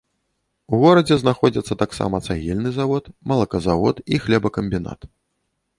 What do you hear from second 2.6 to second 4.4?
завод, малаказавод і